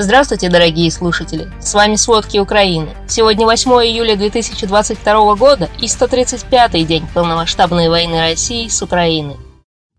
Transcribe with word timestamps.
Здравствуйте, 0.00 0.48
дорогие 0.48 0.92
слушатели! 0.92 1.50
С 1.60 1.74
вами 1.74 1.96
«Сводки 1.96 2.38
Украины». 2.38 2.94
Сегодня 3.08 3.46
8 3.46 3.68
июля 3.84 4.14
2022 4.14 5.34
года 5.34 5.68
и 5.80 5.86
135-й 5.86 6.84
день 6.84 7.04
полномасштабной 7.12 7.88
войны 7.88 8.20
России 8.20 8.68
с 8.68 8.80
Украиной. 8.80 9.36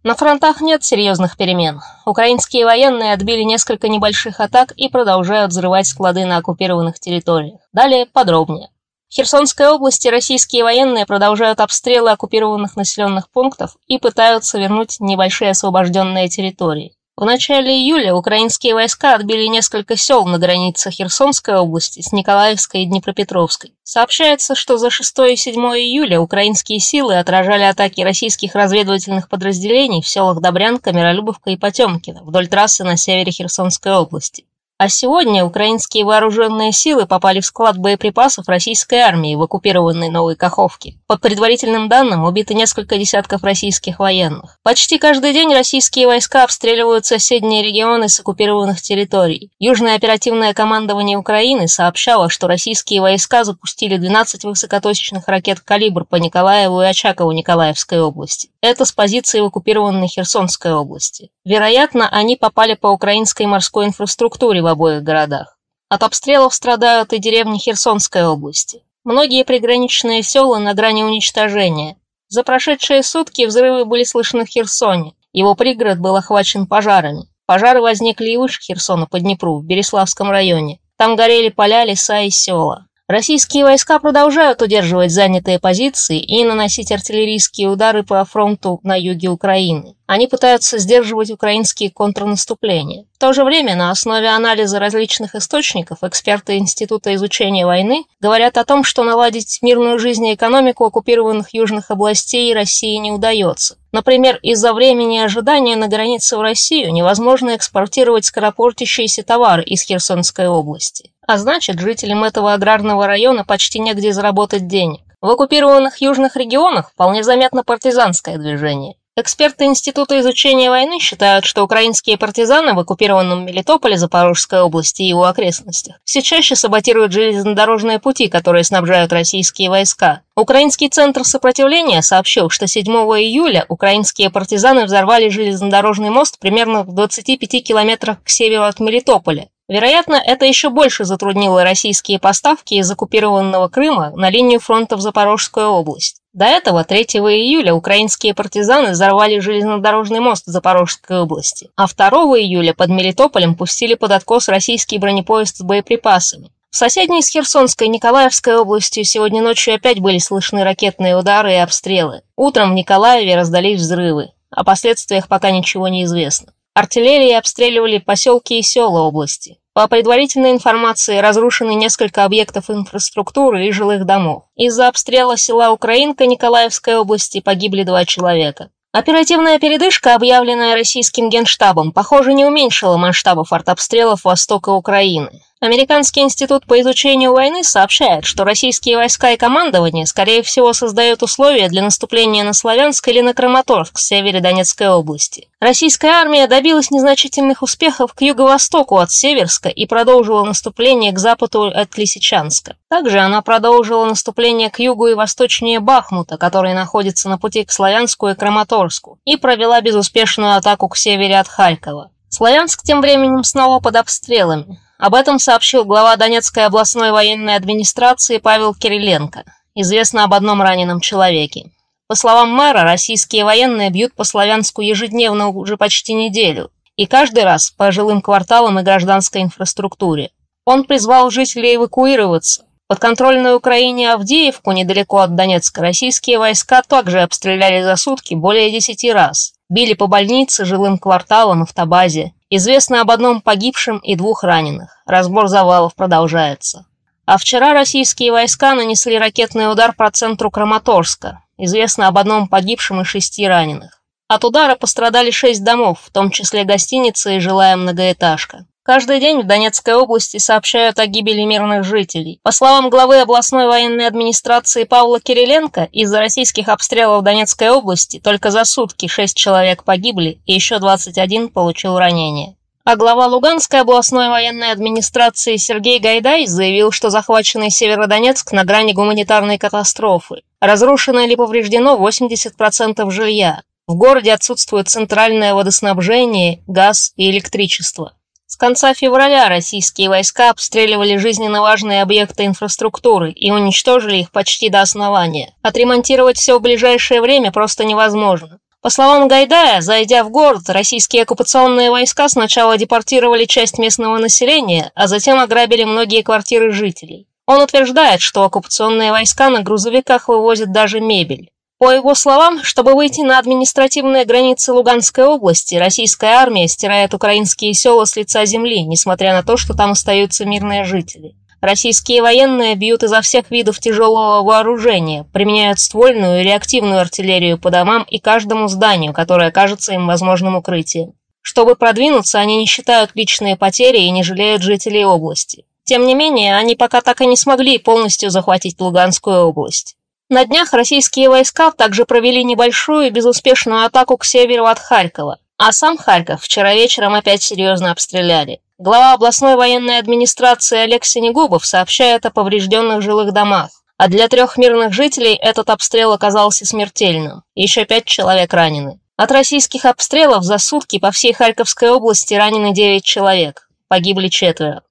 На 0.04 0.16
фронтах 0.16 0.62
нет 0.62 0.86
серьезных 0.86 1.36
перемен. 1.36 1.82
Украинские 2.06 2.64
военные 2.64 3.12
отбили 3.12 3.44
несколько 3.44 3.90
небольших 3.90 4.40
атак 4.40 4.72
и 4.78 4.88
продолжают 4.88 5.52
взрывать 5.52 5.88
склады 5.88 6.24
на 6.24 6.38
оккупированных 6.38 6.98
территориях. 6.98 7.60
Далее 7.74 8.06
подробнее. 8.06 8.70
В 9.10 9.16
Херсонской 9.16 9.68
области 9.68 10.08
российские 10.08 10.64
военные 10.64 11.06
продолжают 11.06 11.60
обстрелы 11.60 12.12
оккупированных 12.12 12.78
населенных 12.78 13.30
пунктов 13.30 13.76
и 13.88 13.98
пытаются 13.98 14.60
вернуть 14.60 15.02
небольшие 15.02 15.52
освобожденные 15.52 16.30
территории. 16.30 16.96
В 17.20 17.26
начале 17.26 17.74
июля 17.74 18.16
украинские 18.16 18.74
войска 18.74 19.14
отбили 19.14 19.48
несколько 19.48 19.98
сел 19.98 20.26
на 20.26 20.38
границе 20.38 20.90
Херсонской 20.90 21.58
области 21.58 22.00
с 22.00 22.14
Николаевской 22.14 22.84
и 22.84 22.86
Днепропетровской. 22.86 23.74
Сообщается, 23.84 24.56
что 24.56 24.78
за 24.78 24.90
6 24.90 25.20
и 25.30 25.36
7 25.36 25.54
июля 25.54 26.22
украинские 26.22 26.80
силы 26.80 27.20
отражали 27.20 27.64
атаки 27.64 28.00
российских 28.00 28.56
разведывательных 28.56 29.28
подразделений 29.28 30.02
в 30.02 30.08
селах 30.08 30.40
Добрянка, 30.40 30.94
Миролюбовка 30.94 31.50
и 31.50 31.58
Потемкино 31.58 32.24
вдоль 32.24 32.48
трассы 32.48 32.86
на 32.86 32.96
севере 32.96 33.34
Херсонской 33.34 33.92
области. 33.92 34.46
А 34.82 34.88
сегодня 34.88 35.44
украинские 35.44 36.06
вооруженные 36.06 36.72
силы 36.72 37.06
попали 37.06 37.42
в 37.42 37.46
склад 37.46 37.78
боеприпасов 37.78 38.48
российской 38.48 39.00
армии 39.00 39.36
в 39.36 39.42
оккупированной 39.42 40.08
Новой 40.08 40.38
Каховке. 40.38 40.96
По 41.06 41.18
предварительным 41.18 41.90
данным, 41.90 42.24
убито 42.24 42.54
несколько 42.54 42.98
десятков 42.98 43.44
российских 43.44 44.00
военных. 44.00 44.58
Почти 44.64 44.98
каждый 44.98 45.34
день 45.34 45.54
российские 45.54 46.08
войска 46.08 46.46
обстреливают 46.46 47.06
соседние 47.06 47.62
регионы 47.62 48.08
с 48.08 48.22
оккупированных 48.22 48.82
территорий. 48.82 49.52
Южное 49.60 49.96
оперативное 49.96 50.54
командование 50.54 51.18
Украины 51.18 51.68
сообщало, 51.68 52.30
что 52.30 52.48
российские 52.48 53.02
войска 53.02 53.44
запустили 53.44 53.98
12 53.98 54.46
высокоточных 54.46 55.28
ракет 55.28 55.60
«Калибр» 55.60 56.06
по 56.06 56.16
Николаеву 56.16 56.82
и 56.82 56.86
Очакову 56.86 57.34
Николаевской 57.34 58.00
области. 58.00 58.48
Это 58.62 58.84
с 58.84 58.92
позиции 58.92 59.40
в 59.40 59.46
оккупированной 59.46 60.08
Херсонской 60.08 60.74
области. 60.74 61.32
Вероятно, 61.46 62.10
они 62.10 62.36
попали 62.36 62.74
по 62.74 62.88
украинской 62.88 63.46
морской 63.46 63.86
инфраструктуре 63.86 64.62
обоих 64.62 65.02
городах. 65.02 65.58
От 65.88 66.04
обстрелов 66.04 66.54
страдают 66.54 67.14
и 67.14 67.20
деревни 67.20 67.58
Херсонской 67.58 68.26
области. 68.26 68.84
Многие 69.06 69.46
приграничные 69.46 70.24
села 70.24 70.58
на 70.58 70.74
грани 70.74 71.04
уничтожения. 71.04 71.98
За 72.28 72.44
прошедшие 72.44 73.02
сутки 73.02 73.46
взрывы 73.46 73.86
были 73.86 74.04
слышны 74.04 74.46
в 74.46 74.50
Херсоне. 74.50 75.14
Его 75.32 75.56
пригород 75.56 76.00
был 76.00 76.18
охвачен 76.18 76.68
пожарами. 76.68 77.30
Пожары 77.46 77.82
возникли 77.82 78.32
и 78.32 78.38
выше 78.38 78.62
Херсона 78.62 79.08
по 79.08 79.20
Днепру, 79.20 79.60
в 79.60 79.66
Береславском 79.66 80.30
районе. 80.30 80.80
Там 80.98 81.16
горели 81.16 81.48
поля, 81.48 81.86
леса 81.86 82.20
и 82.20 82.30
села. 82.30 82.89
Российские 83.10 83.64
войска 83.64 83.98
продолжают 83.98 84.62
удерживать 84.62 85.12
занятые 85.12 85.58
позиции 85.58 86.20
и 86.20 86.46
наносить 86.46 86.92
артиллерийские 86.92 87.68
удары 87.68 88.04
по 88.04 88.24
фронту 88.24 88.80
на 88.84 88.96
юге 88.96 89.30
Украины. 89.30 89.96
Они 90.06 90.28
пытаются 90.28 90.78
сдерживать 90.78 91.32
украинские 91.32 91.90
контрнаступления. 91.90 93.06
В 93.16 93.18
то 93.18 93.34
же 93.34 93.44
время 93.44 93.76
на 93.76 93.90
основе 93.90 94.30
анализа 94.30 94.78
различных 94.78 95.34
источников 95.34 96.04
эксперты 96.04 96.58
Института 96.58 97.16
изучения 97.16 97.66
войны 97.66 98.06
говорят 98.20 98.60
о 98.60 98.64
том, 98.64 98.84
что 98.84 99.04
наладить 99.04 99.58
мирную 99.64 99.98
жизнь 99.98 100.28
и 100.28 100.36
экономику 100.36 100.86
оккупированных 100.86 101.52
южных 101.52 101.90
областей 101.90 102.54
России 102.54 102.96
не 102.98 103.12
удается. 103.12 103.78
Например, 103.92 104.38
из-за 104.44 104.72
времени 104.72 105.18
ожидания 105.18 105.76
на 105.76 105.88
границе 105.88 106.38
в 106.38 106.42
Россию 106.42 106.94
невозможно 106.94 107.56
экспортировать 107.56 108.26
скоропортящиеся 108.26 109.24
товары 109.24 109.64
из 109.64 109.82
Херсонской 109.82 110.48
области. 110.48 111.12
А 111.30 111.38
значит, 111.38 111.80
жителям 111.80 112.24
этого 112.24 112.56
аграрного 112.56 113.06
района 113.06 113.46
почти 113.46 113.78
негде 113.78 114.12
заработать 114.14 114.66
денег. 114.66 115.02
В 115.22 115.30
оккупированных 115.30 116.02
южных 116.02 116.36
регионах 116.36 116.90
вполне 116.90 117.24
заметно 117.24 117.64
партизанское 117.64 118.40
движение. 118.40 118.96
Эксперты 119.16 119.66
Института 119.66 120.20
изучения 120.22 120.72
войны 120.72 120.98
считают, 121.00 121.46
что 121.46 121.62
украинские 121.62 122.18
партизаны 122.18 122.74
в 122.74 122.80
оккупированном 122.80 123.46
Мелитополе 123.46 123.96
Запорожской 123.96 124.62
области 124.62 125.04
и 125.04 125.08
его 125.10 125.26
окрестностях 125.26 125.98
все 126.04 126.24
чаще 126.24 126.56
саботируют 126.56 127.12
железнодорожные 127.12 128.00
пути, 128.00 128.28
которые 128.28 128.64
снабжают 128.64 129.14
российские 129.14 129.70
войска. 129.70 130.22
Украинский 130.36 130.90
центр 130.90 131.24
сопротивления 131.24 132.02
сообщил, 132.02 132.50
что 132.50 132.66
7 132.66 132.86
июля 132.88 133.68
украинские 133.70 134.32
партизаны 134.32 134.86
взорвали 134.86 135.30
железнодорожный 135.30 136.10
мост 136.10 136.40
примерно 136.40 136.82
в 136.82 136.96
25 136.96 137.64
километрах 137.64 138.24
к 138.24 138.30
северу 138.30 138.64
от 138.64 138.80
Мелитополя. 138.80 139.50
Вероятно, 139.70 140.16
это 140.16 140.46
еще 140.46 140.70
больше 140.70 141.06
затруднило 141.06 141.64
российские 141.64 142.20
поставки 142.20 142.74
из 142.74 142.90
оккупированного 142.90 143.68
Крыма 143.68 144.12
на 144.16 144.32
линию 144.32 144.60
фронта 144.60 144.98
в 144.98 145.02
Запорожскую 145.02 145.68
область. 145.68 146.24
До 146.34 146.46
этого 146.46 146.84
3 146.84 147.04
июля 147.04 147.76
украинские 147.76 148.34
партизаны 148.34 148.92
взорвали 148.92 149.38
железнодорожный 149.38 150.22
мост 150.22 150.46
Запорожской 150.48 151.20
области, 151.22 151.70
а 151.76 151.88
2 151.88 152.10
июля 152.40 152.74
под 152.74 152.90
Мелитополем 152.90 153.56
пустили 153.56 153.94
под 153.94 154.12
откос 154.12 154.50
российский 154.50 154.98
бронепоезд 154.98 155.58
с 155.58 155.62
боеприпасами. 155.62 156.50
В 156.72 156.76
соседней 156.76 157.22
с 157.22 157.30
Херсонской 157.30 157.90
Николаевской 157.90 158.58
областью 158.58 159.04
сегодня 159.04 159.44
ночью 159.44 159.76
опять 159.76 160.00
были 160.00 160.18
слышны 160.18 160.64
ракетные 160.64 161.16
удары 161.16 161.54
и 161.54 161.58
обстрелы. 161.58 162.24
Утром 162.36 162.72
в 162.72 162.76
Николаеве 162.76 163.36
раздались 163.36 163.82
взрывы. 163.82 164.32
О 164.50 164.64
последствиях 164.64 165.28
пока 165.28 165.52
ничего 165.52 165.88
не 165.88 166.06
известно. 166.06 166.54
Артиллерии 166.74 167.34
обстреливали 167.34 167.98
поселки 167.98 168.58
и 168.58 168.62
села 168.62 169.02
области. 169.02 169.59
По 169.74 169.88
предварительной 169.88 170.52
информации, 170.52 171.20
разрушены 171.20 171.76
несколько 171.76 172.26
объектов 172.26 172.70
инфраструктуры 172.70 173.68
и 173.68 173.72
жилых 173.72 174.06
домов. 174.06 174.44
Из-за 174.56 174.88
обстрела 174.88 175.38
села 175.38 175.72
Украинка 175.72 176.26
Николаевской 176.26 176.96
области 176.96 177.40
погибли 177.40 177.84
два 177.84 178.04
человека. 178.06 178.72
Оперативная 178.92 179.60
передышка, 179.60 180.16
объявленная 180.16 180.74
российским 180.74 181.30
генштабом, 181.30 181.92
похоже, 181.92 182.34
не 182.34 182.46
уменьшила 182.46 182.98
масштабов 182.98 183.54
артобстрелов 183.54 184.24
востока 184.24 184.70
Украины. 184.70 185.44
Американский 185.62 186.22
институт 186.22 186.66
по 186.66 186.80
изучению 186.80 187.34
войны 187.34 187.66
сообщает, 187.66 188.24
что 188.24 188.46
российские 188.46 188.96
войска 188.96 189.32
и 189.32 189.38
командование, 189.38 190.06
скорее 190.06 190.42
всего, 190.42 190.72
создают 190.72 191.22
условия 191.22 191.68
для 191.68 191.84
наступления 191.84 192.46
на 192.46 192.54
Славянск 192.54 193.06
или 193.10 193.20
на 193.20 193.34
Краматорск 193.34 193.98
в 193.98 194.02
севере 194.02 194.40
Донецкой 194.40 194.88
области. 194.88 195.50
Российская 195.60 196.12
армия 196.12 196.48
добилась 196.48 196.92
незначительных 196.92 197.62
успехов 197.62 198.14
к 198.14 198.22
юго-востоку 198.22 199.00
от 199.00 199.12
Северска 199.12 199.68
и 199.68 199.86
продолжила 199.86 200.46
наступление 200.46 201.12
к 201.12 201.20
западу 201.20 201.64
от 201.64 201.98
Лисичанска. 201.98 202.78
Также 202.90 203.20
она 203.20 203.42
продолжила 203.42 204.06
наступление 204.06 204.70
к 204.70 204.80
югу 204.80 205.08
и 205.08 205.14
восточнее 205.14 205.82
Бахмута, 205.82 206.38
который 206.38 206.74
находится 206.74 207.28
на 207.28 207.38
пути 207.38 207.66
к 207.66 207.72
Славянску 207.74 208.30
и 208.30 208.34
Краматорску, 208.34 209.20
и 209.26 209.36
провела 209.36 209.82
безуспешную 209.82 210.56
атаку 210.56 210.88
к 210.88 210.96
севере 210.96 211.38
от 211.38 211.50
Харькова. 211.50 212.12
Славянск 212.30 212.84
тем 212.84 213.02
временем 213.02 213.44
снова 213.44 213.82
под 213.82 213.98
обстрелами. 213.98 214.80
Об 215.00 215.16
этом 215.16 215.40
сообщил 215.40 215.86
глава 215.86 216.18
Донецкой 216.18 216.66
областной 216.66 217.12
военной 217.12 217.56
администрации 217.56 218.38
Павел 218.38 218.74
Кириленко. 218.74 219.46
Известно 219.74 220.26
об 220.26 220.34
одном 220.34 220.62
раненом 220.62 221.00
человеке. 221.00 221.72
По 222.08 222.16
словам 222.16 222.52
мэра, 222.52 222.84
российские 222.84 223.46
военные 223.46 223.92
бьют 223.92 224.14
по 224.14 224.26
Славянску 224.26 224.82
ежедневно 224.82 225.48
уже 225.48 225.78
почти 225.78 226.14
неделю, 226.14 226.70
и 226.98 227.06
каждый 227.06 227.46
раз 227.46 227.72
по 227.72 227.94
жилым 227.94 228.22
кварталам 228.22 228.78
и 228.78 228.84
гражданской 228.84 229.42
инфраструктуре. 229.42 230.32
Он 230.66 230.84
призвал 230.84 231.30
жителей 231.30 231.78
эвакуироваться. 231.78 232.66
Под 232.90 233.00
контрольной 233.00 233.56
Украине 233.56 234.12
Авдеевку, 234.12 234.74
недалеко 234.74 235.20
от 235.20 235.34
Донецка, 235.34 235.82
российские 235.82 236.40
войска 236.40 236.82
также 236.82 237.22
обстреляли 237.22 237.84
за 237.84 237.96
сутки 237.96 238.34
более 238.34 238.70
десяти 238.70 239.14
раз. 239.14 239.54
Били 239.70 239.94
по 239.94 240.08
больнице, 240.08 240.66
жилым 240.66 240.98
кварталам, 240.98 241.62
автобазе. 241.62 242.34
Известно 242.52 243.02
об 243.02 243.12
одном 243.12 243.42
погибшем 243.42 244.00
и 244.00 244.16
двух 244.16 244.44
раненых. 244.44 245.04
Разбор 245.06 245.48
завалов 245.48 245.94
продолжается. 245.94 246.88
А 247.26 247.38
вчера 247.38 247.74
российские 247.74 248.32
войска 248.32 248.74
нанесли 248.74 249.20
ракетный 249.20 249.72
удар 249.72 249.94
по 249.94 250.10
центру 250.10 250.50
Краматорска. 250.50 251.44
Известно 251.60 252.08
об 252.08 252.18
одном 252.18 252.48
погибшем 252.48 253.02
и 253.02 253.04
шести 253.04 253.48
раненых. 253.48 254.02
От 254.28 254.46
удара 254.46 254.76
пострадали 254.76 255.30
шесть 255.30 255.64
домов, 255.64 256.00
в 256.04 256.12
том 256.12 256.32
числе 256.32 256.64
гостиница 256.64 257.30
и 257.32 257.40
жилая 257.40 257.76
многоэтажка. 257.76 258.66
Каждый 258.90 259.20
день 259.20 259.42
в 259.42 259.46
Донецкой 259.46 259.94
области 259.94 260.40
сообщают 260.40 260.98
о 260.98 261.06
гибели 261.06 261.44
мирных 261.44 261.84
жителей. 261.84 262.40
По 262.42 262.52
словам 262.52 262.90
главы 262.90 263.20
областной 263.20 263.68
военной 263.68 264.08
администрации 264.08 264.84
Павла 264.84 265.20
Кириленко, 265.20 265.90
из-за 265.92 266.18
российских 266.18 266.70
обстрелов 266.70 267.24
Донецкой 267.24 267.70
области 267.70 268.20
только 268.20 268.50
за 268.50 268.66
сутки 268.66 269.08
6 269.08 269.38
человек 269.38 269.84
погибли 269.84 270.42
и 270.48 270.54
еще 270.54 270.80
21 270.80 271.50
получил 271.50 272.00
ранения. 272.00 272.56
А 272.84 272.96
глава 272.96 273.28
Луганской 273.28 273.82
областной 273.82 274.30
военной 274.30 274.72
администрации 274.72 275.58
Сергей 275.58 276.00
Гайдай 276.00 276.48
заявил, 276.48 276.90
что 276.90 277.12
захваченный 277.12 277.70
Северодонецк 277.70 278.52
на 278.54 278.64
грани 278.64 278.94
гуманитарной 278.94 279.60
катастрофы. 279.60 280.38
Разрушено 280.62 281.20
или 281.20 281.36
повреждено 281.36 281.96
80% 281.96 283.12
жилья. 283.12 283.62
В 283.86 283.94
городе 283.94 284.34
отсутствует 284.34 284.90
центральное 284.90 285.54
водоснабжение, 285.54 286.64
газ 286.66 287.14
и 287.18 287.30
электричество. 287.30 288.14
Конца 288.60 288.94
февраля 288.94 289.50
российские 289.50 290.10
войска 290.10 290.52
обстреливали 290.52 291.18
жизненно 291.18 291.62
важные 291.62 292.04
объекты 292.04 292.46
инфраструктуры 292.46 293.32
и 293.32 293.50
уничтожили 293.50 294.18
их 294.18 294.32
почти 294.32 294.70
до 294.70 294.82
основания. 294.82 295.56
Отремонтировать 295.64 296.38
все 296.38 296.60
в 296.60 296.62
ближайшее 296.62 297.22
время 297.22 297.52
просто 297.52 297.86
невозможно. 297.86 298.60
По 298.82 298.90
словам 298.90 299.28
Гайдая, 299.28 299.82
зайдя 299.82 300.24
в 300.24 300.30
город, 300.30 300.70
российские 300.70 301.24
оккупационные 301.24 301.92
войска 301.92 302.30
сначала 302.30 302.78
депортировали 302.78 303.46
часть 303.46 303.78
местного 303.78 304.18
населения, 304.20 304.92
а 304.96 305.08
затем 305.08 305.40
ограбили 305.40 305.84
многие 305.84 306.22
квартиры 306.22 306.72
жителей. 306.72 307.28
Он 307.46 307.62
утверждает, 307.62 308.22
что 308.22 308.44
оккупационные 308.44 309.12
войска 309.12 309.50
на 309.50 309.64
грузовиках 309.64 310.28
вывозят 310.28 310.72
даже 310.72 311.02
мебель. 311.02 311.50
По 311.80 311.92
его 311.92 312.14
словам, 312.14 312.62
чтобы 312.62 312.94
выйти 312.94 313.22
на 313.22 313.40
административные 313.40 314.26
границы 314.26 314.74
Луганской 314.74 315.24
области, 315.24 315.76
российская 315.76 316.34
армия 316.34 316.68
стирает 316.68 317.14
украинские 317.14 317.74
села 317.74 318.04
с 318.04 318.18
лица 318.18 318.46
земли, 318.46 318.84
несмотря 318.84 319.32
на 319.32 319.44
то, 319.44 319.56
что 319.56 319.74
там 319.74 319.92
остаются 319.92 320.44
мирные 320.44 320.84
жители. 320.84 321.36
Российские 321.62 322.22
военные 322.22 322.76
бьют 322.76 323.04
изо 323.04 323.22
всех 323.22 323.50
видов 323.50 323.80
тяжелого 323.80 324.44
вооружения, 324.44 325.26
применяют 325.32 325.80
ствольную 325.80 326.42
и 326.42 326.44
реактивную 326.44 327.00
артиллерию 327.00 327.58
по 327.58 327.70
домам 327.70 328.06
и 328.10 328.20
каждому 328.20 328.68
зданию, 328.68 329.14
которое 329.14 329.50
кажется 329.50 329.94
им 329.94 330.06
возможным 330.06 330.58
укрытием. 330.58 331.14
Чтобы 331.42 331.76
продвинуться, 331.76 332.40
они 332.40 332.58
не 332.58 332.66
считают 332.66 333.12
личные 333.14 333.56
потери 333.56 334.00
и 334.00 334.12
не 334.12 334.24
жалеют 334.24 334.62
жителей 334.62 335.06
области. 335.06 335.64
Тем 335.86 336.06
не 336.06 336.14
менее, 336.14 336.58
они 336.58 336.76
пока 336.76 337.00
так 337.00 337.22
и 337.22 337.26
не 337.26 337.38
смогли 337.38 337.78
полностью 337.78 338.32
захватить 338.32 338.82
Луганскую 338.82 339.46
область. 339.46 339.96
На 340.32 340.46
днях 340.46 340.74
российские 340.74 341.28
войска 341.28 341.72
также 341.72 342.06
провели 342.06 342.44
небольшую 342.44 343.12
безуспешную 343.12 343.84
атаку 343.84 344.16
к 344.16 344.24
северу 344.24 344.66
от 344.66 344.78
Харькова, 344.78 345.40
а 345.58 345.72
сам 345.72 345.98
Харьков 345.98 346.44
вчера 346.44 346.76
вечером 346.76 347.16
опять 347.16 347.42
серьезно 347.42 347.92
обстреляли. 347.92 348.62
Глава 348.78 349.14
областной 349.14 349.56
военной 349.56 349.98
администрации 349.98 350.78
Олег 350.78 351.04
Синегубов 351.04 351.66
сообщает 351.66 352.28
о 352.28 352.30
поврежденных 352.30 353.02
жилых 353.02 353.34
домах. 353.34 353.72
А 353.98 354.08
для 354.08 354.28
трех 354.28 354.58
мирных 354.58 354.94
жителей 354.94 355.34
этот 355.34 355.72
обстрел 355.72 356.14
оказался 356.14 356.64
смертельным. 356.64 357.42
Еще 357.56 357.86
пять 357.86 358.06
человек 358.06 358.54
ранены. 358.54 359.00
От 359.18 359.32
российских 359.32 359.84
обстрелов 359.84 360.44
за 360.44 360.60
сутки 360.60 361.00
по 361.00 361.12
всей 361.12 361.34
Харьковской 361.34 361.90
области 361.90 362.36
ранены 362.36 362.72
9 362.72 363.04
человек. 363.04 363.68
Погибли 363.88 364.28
четверо. 364.28 364.84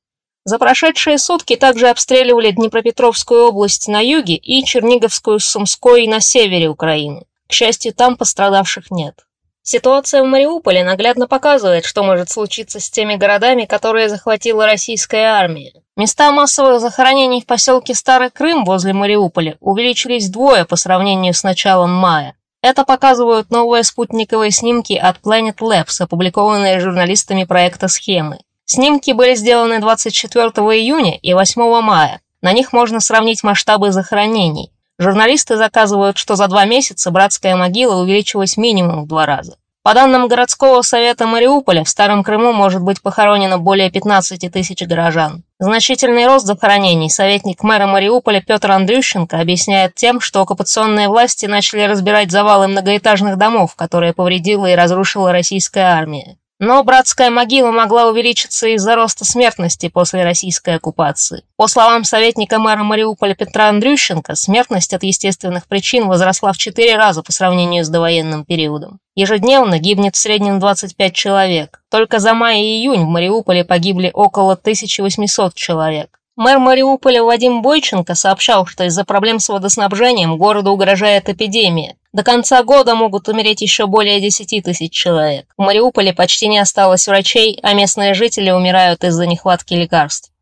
За 0.49 0.59
прошедшие 0.59 1.19
сутки 1.19 1.57
также 1.57 1.91
обстреливали 1.91 2.53
Днепропетровскую 2.53 3.49
область 3.49 3.87
на 3.87 4.01
юге 4.01 4.37
и 4.37 4.65
Черниговскую 4.65 5.41
Сумской 5.41 6.07
на 6.07 6.21
севере 6.21 6.71
Украины. 6.71 7.27
К 7.47 7.53
счастью, 7.53 7.93
там 7.93 8.17
пострадавших 8.17 8.91
нет. 8.91 9.27
Ситуация 9.63 10.23
в 10.23 10.27
Мариуполе 10.27 10.85
наглядно 10.85 11.29
показывает, 11.29 11.85
что 11.85 12.03
может 12.03 12.31
случиться 12.31 12.81
с 12.81 12.89
теми 12.89 13.17
городами, 13.17 13.67
которые 13.67 14.09
захватила 14.09 14.65
российская 14.65 15.27
армия. 15.27 15.75
Места 15.99 16.33
массовых 16.33 16.81
захоронений 16.81 17.43
в 17.43 17.47
поселке 17.47 17.95
Старый 17.95 18.31
Крым 18.31 18.65
возле 18.65 18.95
Мариуполя 18.95 19.59
увеличились 19.61 20.29
вдвое 20.29 20.65
по 20.65 20.77
сравнению 20.77 21.35
с 21.35 21.43
началом 21.43 21.93
мая. 21.93 22.35
Это 22.63 22.85
показывают 22.85 23.51
новые 23.51 23.85
спутниковые 23.85 24.51
снимки 24.51 24.95
от 24.95 25.19
Planet 25.19 25.59
Labs, 25.59 26.01
опубликованные 26.01 26.81
журналистами 26.81 27.45
проекта 27.45 27.89
«Схемы». 27.89 28.39
Снимки 28.71 29.13
были 29.13 29.35
сделаны 29.35 29.81
24 29.81 30.45
июня 30.77 31.17
и 31.17 31.33
8 31.33 31.81
мая. 31.81 32.21
На 32.43 32.53
них 32.53 32.75
можно 32.75 33.01
сравнить 33.01 33.43
масштабы 33.43 33.93
захоронений. 33.93 34.71
Журналисты 34.99 35.57
заказывают, 35.57 36.19
что 36.19 36.37
за 36.37 36.49
два 36.49 36.67
месяца 36.67 37.11
братская 37.11 37.57
могила 37.57 37.95
увеличилась 37.95 38.59
минимум 38.59 39.05
в 39.05 39.09
два 39.09 39.25
раза. 39.25 39.57
По 39.83 39.95
данным 39.95 40.29
городского 40.29 40.83
совета 40.83 41.27
Мариуполя, 41.27 41.83
в 41.83 41.89
Старом 41.89 42.23
Крыму 42.23 42.53
может 42.53 42.83
быть 42.83 43.01
похоронено 43.01 43.57
более 43.57 43.91
15 43.91 44.53
тысяч 44.53 44.87
горожан. 44.87 45.45
Значительный 45.59 46.27
рост 46.27 46.45
захоронений 46.45 47.09
советник 47.09 47.63
мэра 47.63 47.87
Мариуполя 47.87 48.43
Петр 48.43 48.71
Андрющенко 48.71 49.41
объясняет 49.41 49.95
тем, 49.95 50.21
что 50.21 50.43
оккупационные 50.43 51.09
власти 51.09 51.47
начали 51.47 51.85
разбирать 51.85 52.31
завалы 52.31 52.69
многоэтажных 52.69 53.39
домов, 53.39 53.77
которые 53.77 54.13
повредила 54.13 54.67
и 54.67 54.75
разрушила 54.75 55.33
российская 55.33 55.87
армия. 55.87 56.37
Но 56.61 56.83
братская 56.83 57.31
могила 57.31 57.71
могла 57.71 58.07
увеличиться 58.07 58.67
из-за 58.69 58.97
роста 58.97 59.25
смертности 59.25 59.89
после 59.89 60.25
российской 60.25 60.75
оккупации. 60.75 61.45
По 61.57 61.69
словам 61.69 62.03
советника 62.03 62.59
мэра 62.59 62.83
Мариуполя 62.83 63.37
Петра 63.37 63.69
Андрющенко, 63.69 64.35
смертность 64.35 64.93
от 64.93 65.05
естественных 65.05 65.69
причин 65.69 66.09
возросла 66.09 66.53
в 66.53 66.59
4 66.59 66.97
раза 66.97 67.23
по 67.23 67.31
сравнению 67.31 67.85
с 67.85 67.89
довоенным 67.89 68.45
периодом. 68.45 68.99
Ежедневно 69.15 69.79
гибнет 69.79 70.17
в 70.17 70.19
среднем 70.19 70.59
25 70.59 71.15
человек. 71.15 71.81
Только 71.91 72.19
за 72.19 72.35
май 72.35 72.61
и 72.61 72.81
июнь 72.81 73.05
в 73.05 73.09
Мариуполе 73.09 73.65
погибли 73.65 74.11
около 74.13 74.55
1800 74.55 75.55
человек. 75.55 76.19
Мэр 76.35 76.61
Мариуполя 76.61 77.25
Вадим 77.25 77.63
Бойченко 77.63 78.15
сообщал, 78.15 78.65
что 78.65 78.85
из-за 78.85 79.05
проблем 79.05 79.41
с 79.41 79.49
водоснабжением 79.49 80.39
городу 80.39 80.71
угрожает 80.71 81.29
эпидемия. 81.29 81.97
До 82.19 82.25
конца 82.25 82.65
года 82.65 82.97
могут 82.97 83.29
умереть 83.29 83.61
еще 83.61 83.87
более 83.87 84.21
10 84.21 84.65
тысяч 84.65 84.93
человек. 84.93 85.47
В 85.57 85.63
Мариуполе 85.63 86.13
почти 86.13 86.49
не 86.49 86.59
осталось 86.59 87.07
врачей, 87.07 87.61
а 87.63 87.75
местные 87.75 88.13
жители 88.13 88.51
умирают 88.51 89.05
из-за 89.05 89.25
нехватки 89.25 89.75
лекарств. 89.75 90.33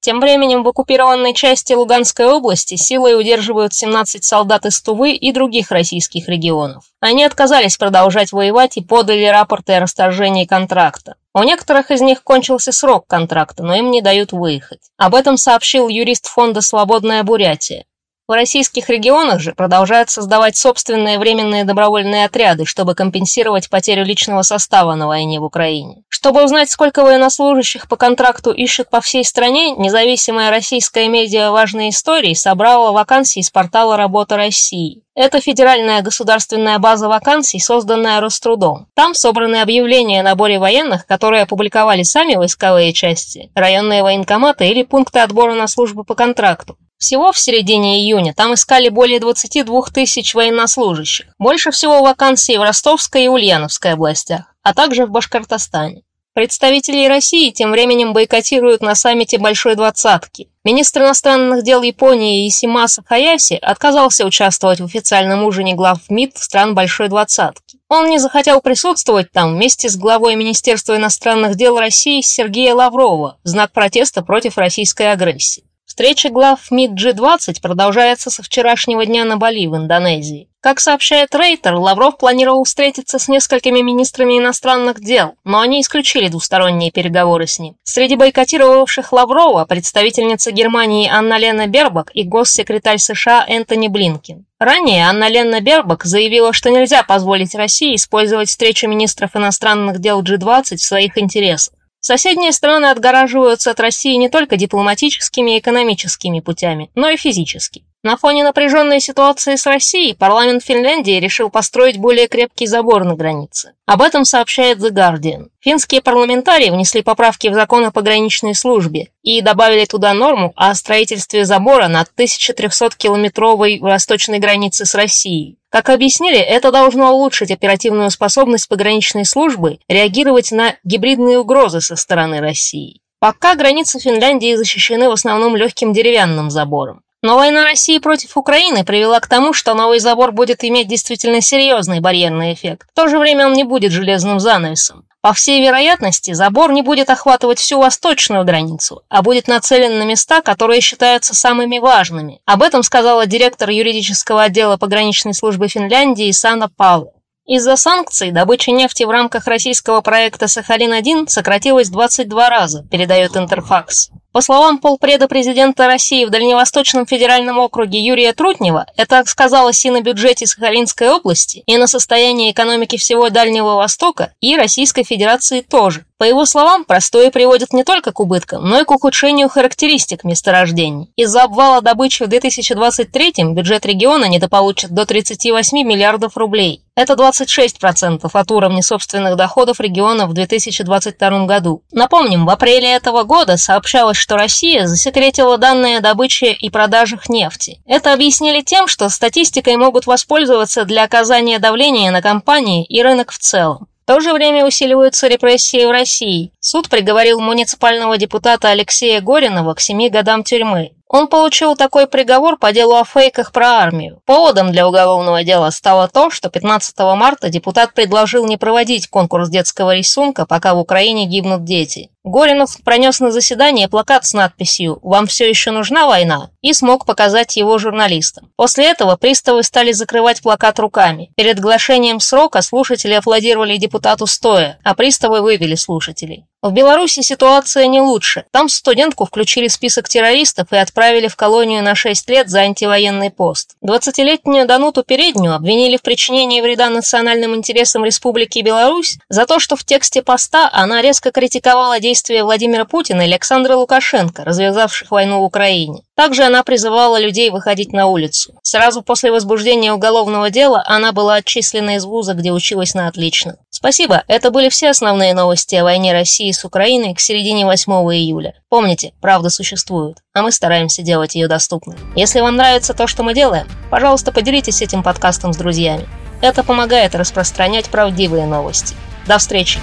Тем 0.00 0.18
временем 0.18 0.64
в 0.64 0.68
оккупированной 0.68 1.32
части 1.32 1.72
Луганской 1.72 2.26
области 2.26 2.74
силой 2.74 3.16
удерживают 3.16 3.72
17 3.72 4.24
солдат 4.24 4.66
из 4.66 4.82
Тувы 4.82 5.12
и 5.12 5.30
других 5.30 5.70
российских 5.70 6.28
регионов. 6.28 6.82
Они 6.98 7.22
отказались 7.22 7.76
продолжать 7.76 8.32
воевать 8.32 8.76
и 8.76 8.82
подали 8.82 9.26
рапорты 9.26 9.74
о 9.74 9.80
расторжении 9.80 10.46
контракта. 10.46 11.14
У 11.32 11.44
некоторых 11.44 11.92
из 11.92 12.00
них 12.00 12.24
кончился 12.24 12.72
срок 12.72 13.06
контракта, 13.06 13.62
но 13.62 13.76
им 13.76 13.92
не 13.92 14.02
дают 14.02 14.32
выехать. 14.32 14.80
Об 14.96 15.14
этом 15.14 15.36
сообщил 15.36 15.86
юрист 15.86 16.26
фонда 16.26 16.60
«Свободная 16.60 17.22
Бурятия». 17.22 17.84
В 18.30 18.32
российских 18.32 18.88
регионах 18.88 19.40
же 19.40 19.54
продолжают 19.54 20.08
создавать 20.08 20.56
собственные 20.56 21.18
временные 21.18 21.64
добровольные 21.64 22.26
отряды, 22.26 22.64
чтобы 22.64 22.94
компенсировать 22.94 23.68
потерю 23.68 24.04
личного 24.04 24.42
состава 24.42 24.94
на 24.94 25.08
войне 25.08 25.40
в 25.40 25.42
Украине. 25.42 26.04
Чтобы 26.08 26.44
узнать, 26.44 26.70
сколько 26.70 27.02
военнослужащих 27.02 27.88
по 27.88 27.96
контракту 27.96 28.52
ищут 28.52 28.88
по 28.88 29.00
всей 29.00 29.24
стране, 29.24 29.72
независимая 29.72 30.50
российская 30.50 31.08
медиа 31.08 31.50
«Важные 31.50 31.88
истории» 31.88 32.34
собрала 32.34 32.92
вакансии 32.92 33.40
с 33.40 33.50
портала 33.50 33.96
«Работа 33.96 34.36
России». 34.36 35.02
Это 35.16 35.40
федеральная 35.40 36.00
государственная 36.00 36.78
база 36.78 37.08
вакансий, 37.08 37.58
созданная 37.58 38.20
Рострудом. 38.20 38.86
Там 38.94 39.12
собраны 39.14 39.56
объявления 39.56 40.20
о 40.20 40.22
наборе 40.22 40.60
военных, 40.60 41.04
которые 41.04 41.42
опубликовали 41.42 42.04
сами 42.04 42.36
войсковые 42.36 42.92
части, 42.92 43.50
районные 43.56 44.04
военкоматы 44.04 44.68
или 44.68 44.84
пункты 44.84 45.18
отбора 45.18 45.54
на 45.54 45.66
службу 45.66 46.04
по 46.04 46.14
контракту. 46.14 46.76
Всего 47.00 47.32
в 47.32 47.38
середине 47.38 47.98
июня 47.98 48.34
там 48.34 48.52
искали 48.52 48.90
более 48.90 49.20
22 49.20 49.84
тысяч 49.92 50.34
военнослужащих. 50.34 51.28
Больше 51.38 51.70
всего 51.70 52.02
вакансий 52.02 52.58
в 52.58 52.62
Ростовской 52.62 53.24
и 53.24 53.28
Ульяновской 53.28 53.94
областях, 53.94 54.54
а 54.62 54.74
также 54.74 55.06
в 55.06 55.10
Башкортостане. 55.10 56.02
Представители 56.34 57.08
России 57.08 57.52
тем 57.52 57.70
временем 57.70 58.12
бойкотируют 58.12 58.82
на 58.82 58.94
саммите 58.94 59.38
Большой 59.38 59.76
Двадцатки. 59.76 60.50
Министр 60.62 61.00
иностранных 61.00 61.64
дел 61.64 61.80
Японии 61.80 62.46
Исимаса 62.46 63.02
Хаяси 63.02 63.54
отказался 63.54 64.26
участвовать 64.26 64.80
в 64.80 64.84
официальном 64.84 65.42
ужине 65.44 65.74
глав 65.74 66.00
МИД 66.10 66.36
стран 66.36 66.74
Большой 66.74 67.08
Двадцатки. 67.08 67.78
Он 67.88 68.10
не 68.10 68.18
захотел 68.18 68.60
присутствовать 68.60 69.32
там 69.32 69.54
вместе 69.54 69.88
с 69.88 69.96
главой 69.96 70.36
Министерства 70.36 70.98
иностранных 70.98 71.56
дел 71.56 71.78
России 71.78 72.20
Сергея 72.20 72.74
Лаврова 72.74 73.38
в 73.42 73.48
знак 73.48 73.72
протеста 73.72 74.22
против 74.22 74.58
российской 74.58 75.10
агрессии. 75.10 75.64
Встреча 75.90 76.28
глав 76.30 76.70
МИД 76.70 76.92
G20 76.92 77.60
продолжается 77.60 78.30
со 78.30 78.44
вчерашнего 78.44 79.04
дня 79.04 79.24
на 79.24 79.36
Бали 79.38 79.66
в 79.66 79.74
Индонезии. 79.74 80.48
Как 80.60 80.78
сообщает 80.78 81.34
Рейтер, 81.34 81.74
Лавров 81.74 82.16
планировал 82.16 82.62
встретиться 82.62 83.18
с 83.18 83.26
несколькими 83.26 83.80
министрами 83.80 84.38
иностранных 84.38 85.00
дел, 85.00 85.34
но 85.42 85.58
они 85.58 85.80
исключили 85.80 86.28
двусторонние 86.28 86.92
переговоры 86.92 87.48
с 87.48 87.58
ним. 87.58 87.74
Среди 87.82 88.14
бойкотировавших 88.14 89.12
Лаврова 89.12 89.64
представительница 89.64 90.52
Германии 90.52 91.08
Анна 91.08 91.38
Лена 91.38 91.66
Бербак 91.66 92.12
и 92.14 92.22
госсекретарь 92.22 92.98
США 92.98 93.44
Энтони 93.48 93.88
Блинкин. 93.88 94.46
Ранее 94.60 95.08
Анна 95.08 95.28
Лена 95.28 95.60
Бербак 95.60 96.04
заявила, 96.04 96.52
что 96.52 96.70
нельзя 96.70 97.02
позволить 97.02 97.56
России 97.56 97.96
использовать 97.96 98.48
встречу 98.48 98.86
министров 98.86 99.34
иностранных 99.34 99.98
дел 99.98 100.22
G20 100.22 100.76
в 100.76 100.82
своих 100.82 101.18
интересах. 101.18 101.74
Соседние 102.00 102.52
страны 102.52 102.86
отгораживаются 102.86 103.70
от 103.70 103.78
России 103.78 104.14
не 104.14 104.30
только 104.30 104.56
дипломатическими 104.56 105.56
и 105.56 105.58
экономическими 105.58 106.40
путями, 106.40 106.90
но 106.94 107.10
и 107.10 107.18
физически. 107.18 107.84
На 108.02 108.16
фоне 108.16 108.44
напряженной 108.44 108.98
ситуации 108.98 109.56
с 109.56 109.66
Россией 109.66 110.14
парламент 110.14 110.64
Финляндии 110.64 111.20
решил 111.20 111.50
построить 111.50 111.98
более 111.98 112.28
крепкий 112.28 112.66
забор 112.66 113.04
на 113.04 113.14
границе. 113.14 113.74
Об 113.84 114.00
этом 114.00 114.24
сообщает 114.24 114.78
The 114.78 114.88
Guardian. 114.88 115.48
Финские 115.60 116.00
парламентарии 116.00 116.70
внесли 116.70 117.02
поправки 117.02 117.48
в 117.48 117.54
закон 117.54 117.84
о 117.84 117.90
пограничной 117.90 118.54
службе 118.54 119.08
и 119.22 119.42
добавили 119.42 119.84
туда 119.84 120.14
норму 120.14 120.54
о 120.56 120.74
строительстве 120.74 121.44
забора 121.44 121.88
над 121.88 122.08
1300-километровой 122.16 123.80
восточной 123.80 124.38
границе 124.38 124.86
с 124.86 124.94
Россией. 124.94 125.58
Как 125.68 125.90
объяснили, 125.90 126.38
это 126.38 126.72
должно 126.72 127.12
улучшить 127.12 127.50
оперативную 127.50 128.10
способность 128.10 128.66
пограничной 128.70 129.26
службы 129.26 129.78
реагировать 129.88 130.52
на 130.52 130.74
гибридные 130.84 131.38
угрозы 131.38 131.82
со 131.82 131.96
стороны 131.96 132.40
России. 132.40 133.02
Пока 133.18 133.56
границы 133.56 134.00
Финляндии 134.00 134.54
защищены 134.54 135.10
в 135.10 135.12
основном 135.12 135.54
легким 135.54 135.92
деревянным 135.92 136.48
забором. 136.48 137.02
Но 137.22 137.36
война 137.36 137.64
России 137.64 137.98
против 137.98 138.38
Украины 138.38 138.82
привела 138.82 139.20
к 139.20 139.26
тому, 139.26 139.52
что 139.52 139.74
новый 139.74 139.98
забор 139.98 140.32
будет 140.32 140.64
иметь 140.64 140.88
действительно 140.88 141.42
серьезный 141.42 142.00
барьерный 142.00 142.54
эффект. 142.54 142.88
В 142.92 142.96
то 142.96 143.08
же 143.08 143.18
время 143.18 143.46
он 143.46 143.52
не 143.52 143.64
будет 143.64 143.92
железным 143.92 144.40
занавесом. 144.40 145.04
По 145.20 145.34
всей 145.34 145.60
вероятности, 145.62 146.32
забор 146.32 146.72
не 146.72 146.80
будет 146.80 147.10
охватывать 147.10 147.58
всю 147.58 147.78
восточную 147.78 148.42
границу, 148.44 149.02
а 149.10 149.20
будет 149.20 149.48
нацелен 149.48 149.98
на 149.98 150.04
места, 150.04 150.40
которые 150.40 150.80
считаются 150.80 151.34
самыми 151.34 151.78
важными. 151.78 152.40
Об 152.46 152.62
этом 152.62 152.82
сказала 152.82 153.26
директор 153.26 153.68
юридического 153.68 154.44
отдела 154.44 154.78
пограничной 154.78 155.34
службы 155.34 155.68
Финляндии 155.68 156.30
Сана 156.30 156.70
Павлова. 156.74 157.12
Из-за 157.46 157.76
санкций 157.76 158.30
добыча 158.30 158.70
нефти 158.70 159.02
в 159.02 159.10
рамках 159.10 159.46
российского 159.46 160.00
проекта 160.02 160.46
«Сахалин-1» 160.46 161.28
сократилась 161.28 161.90
22 161.90 162.48
раза, 162.48 162.86
передает 162.90 163.36
Интерфакс. 163.36 164.10
По 164.32 164.42
словам 164.42 164.78
полпреда 164.78 165.26
президента 165.26 165.88
России 165.88 166.24
в 166.24 166.30
Дальневосточном 166.30 167.04
федеральном 167.04 167.58
округе 167.58 167.98
Юрия 167.98 168.32
Трутнева, 168.32 168.86
это 168.96 169.24
сказалось 169.26 169.84
и 169.84 169.90
на 169.90 170.02
бюджете 170.02 170.46
Сахалинской 170.46 171.10
области, 171.10 171.64
и 171.66 171.76
на 171.76 171.88
состоянии 171.88 172.52
экономики 172.52 172.96
всего 172.96 173.28
Дальнего 173.30 173.74
Востока, 173.74 174.32
и 174.40 174.56
Российской 174.56 175.02
Федерации 175.02 175.62
тоже. 175.62 176.04
По 176.20 176.24
его 176.24 176.44
словам, 176.44 176.84
простое 176.84 177.30
приводит 177.30 177.72
не 177.72 177.82
только 177.82 178.12
к 178.12 178.20
убыткам, 178.20 178.68
но 178.68 178.78
и 178.78 178.84
к 178.84 178.90
ухудшению 178.90 179.48
характеристик 179.48 180.22
месторождений. 180.22 181.10
Из-за 181.16 181.44
обвала 181.44 181.80
добычи 181.80 182.22
в 182.22 182.28
2023 182.28 183.32
бюджет 183.54 183.86
региона 183.86 184.26
недополучит 184.26 184.90
до 184.90 185.06
38 185.06 185.78
миллиардов 185.78 186.36
рублей. 186.36 186.84
Это 186.94 187.14
26% 187.14 188.28
от 188.30 188.50
уровня 188.50 188.82
собственных 188.82 189.36
доходов 189.36 189.80
региона 189.80 190.26
в 190.26 190.34
2022 190.34 191.46
году. 191.46 191.82
Напомним, 191.90 192.44
в 192.44 192.50
апреле 192.50 192.92
этого 192.92 193.22
года 193.22 193.56
сообщалось, 193.56 194.18
что 194.20 194.36
Россия 194.36 194.86
засекретила 194.86 195.58
данные 195.58 195.98
о 195.98 196.00
добыче 196.00 196.52
и 196.52 196.70
продажах 196.70 197.28
нефти. 197.28 197.80
Это 197.86 198.12
объяснили 198.12 198.60
тем, 198.60 198.86
что 198.86 199.08
статистикой 199.08 199.76
могут 199.76 200.06
воспользоваться 200.06 200.84
для 200.84 201.04
оказания 201.04 201.58
давления 201.58 202.10
на 202.10 202.22
компании 202.22 202.84
и 202.84 203.02
рынок 203.02 203.32
в 203.32 203.38
целом. 203.38 203.88
В 204.04 204.06
то 204.06 204.20
же 204.20 204.32
время 204.32 204.66
усиливаются 204.66 205.28
репрессии 205.28 205.86
в 205.86 205.90
России. 205.90 206.52
Суд 206.60 206.88
приговорил 206.88 207.40
муниципального 207.40 208.18
депутата 208.18 208.68
Алексея 208.68 209.20
Горинова 209.20 209.74
к 209.74 209.80
семи 209.80 210.10
годам 210.10 210.44
тюрьмы. 210.44 210.92
Он 211.12 211.26
получил 211.26 211.74
такой 211.74 212.06
приговор 212.06 212.56
по 212.56 212.72
делу 212.72 212.94
о 212.94 213.04
фейках 213.04 213.50
про 213.50 213.66
армию. 213.66 214.20
Поводом 214.26 214.70
для 214.70 214.86
уголовного 214.86 215.42
дела 215.42 215.72
стало 215.72 216.06
то, 216.06 216.30
что 216.30 216.50
15 216.50 216.96
марта 217.16 217.48
депутат 217.48 217.94
предложил 217.94 218.46
не 218.46 218.56
проводить 218.56 219.08
конкурс 219.08 219.48
детского 219.48 219.96
рисунка, 219.96 220.46
пока 220.46 220.72
в 220.72 220.78
Украине 220.78 221.26
гибнут 221.26 221.64
дети. 221.64 222.10
Горинов 222.22 222.76
пронес 222.84 223.18
на 223.18 223.32
заседание 223.32 223.88
плакат 223.88 224.24
с 224.24 224.34
надписью 224.34 225.00
«Вам 225.02 225.26
все 225.26 225.48
еще 225.48 225.72
нужна 225.72 226.06
война?» 226.06 226.50
и 226.60 226.72
смог 226.72 227.04
показать 227.06 227.56
его 227.56 227.76
журналистам. 227.78 228.52
После 228.54 228.84
этого 228.88 229.16
приставы 229.16 229.64
стали 229.64 229.90
закрывать 229.90 230.42
плакат 230.42 230.78
руками. 230.78 231.32
Перед 231.34 231.58
глашением 231.58 232.20
срока 232.20 232.62
слушатели 232.62 233.14
аплодировали 233.14 233.78
депутату 233.78 234.28
стоя, 234.28 234.78
а 234.84 234.94
приставы 234.94 235.40
вывели 235.40 235.74
слушателей. 235.74 236.46
В 236.62 236.72
Беларуси 236.72 237.20
ситуация 237.20 237.86
не 237.86 238.02
лучше. 238.02 238.44
Там 238.50 238.68
студентку 238.68 239.24
включили 239.24 239.68
в 239.68 239.72
список 239.72 240.10
террористов 240.10 240.70
и 240.72 240.76
отправили 240.76 241.26
в 241.26 241.34
колонию 241.34 241.82
на 241.82 241.94
6 241.94 242.28
лет 242.28 242.50
за 242.50 242.60
антивоенный 242.60 243.30
пост. 243.30 243.76
20-летнюю 243.82 244.66
Дануту 244.66 245.02
Переднюю 245.02 245.54
обвинили 245.54 245.96
в 245.96 246.02
причинении 246.02 246.60
вреда 246.60 246.90
национальным 246.90 247.56
интересам 247.56 248.04
Республики 248.04 248.58
Беларусь 248.58 249.16
за 249.30 249.46
то, 249.46 249.58
что 249.58 249.74
в 249.74 249.84
тексте 249.84 250.20
поста 250.20 250.68
она 250.70 251.00
резко 251.00 251.30
критиковала 251.30 251.98
действия 251.98 252.44
Владимира 252.44 252.84
Путина 252.84 253.22
и 253.22 253.24
Александра 253.24 253.74
Лукашенко, 253.74 254.44
развязавших 254.44 255.10
войну 255.10 255.40
в 255.40 255.44
Украине. 255.44 256.02
Также 256.14 256.42
она 256.42 256.62
призывала 256.62 257.18
людей 257.18 257.48
выходить 257.48 257.94
на 257.94 258.06
улицу. 258.06 258.52
Сразу 258.62 259.00
после 259.00 259.32
возбуждения 259.32 259.94
уголовного 259.94 260.50
дела 260.50 260.84
она 260.86 261.12
была 261.12 261.36
отчислена 261.36 261.96
из 261.96 262.04
вуза, 262.04 262.34
где 262.34 262.52
училась 262.52 262.92
на 262.92 263.08
отлично. 263.08 263.56
Спасибо, 263.80 264.24
это 264.28 264.50
были 264.50 264.68
все 264.68 264.90
основные 264.90 265.32
новости 265.32 265.74
о 265.74 265.84
войне 265.84 266.12
России 266.12 266.52
с 266.52 266.66
Украиной 266.66 267.14
к 267.14 267.20
середине 267.20 267.64
8 267.64 267.90
июля. 268.14 268.52
Помните, 268.68 269.14
правда 269.22 269.48
существует, 269.48 270.18
а 270.34 270.42
мы 270.42 270.52
стараемся 270.52 271.00
делать 271.00 271.34
ее 271.34 271.48
доступной. 271.48 271.96
Если 272.14 272.40
вам 272.40 272.56
нравится 272.56 272.92
то, 272.92 273.06
что 273.06 273.22
мы 273.22 273.32
делаем, 273.32 273.66
пожалуйста, 273.90 274.32
поделитесь 274.32 274.82
этим 274.82 275.02
подкастом 275.02 275.54
с 275.54 275.56
друзьями. 275.56 276.06
Это 276.42 276.62
помогает 276.62 277.14
распространять 277.14 277.88
правдивые 277.88 278.44
новости. 278.44 278.94
До 279.26 279.38
встречи! 279.38 279.80